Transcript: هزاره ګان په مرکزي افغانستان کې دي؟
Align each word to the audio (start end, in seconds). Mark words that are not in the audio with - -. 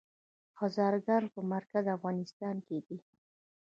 هزاره 0.59 0.99
ګان 1.07 1.23
په 1.33 1.39
مرکزي 1.53 1.89
افغانستان 1.97 2.55
کې 2.67 2.77
دي؟ 2.85 2.97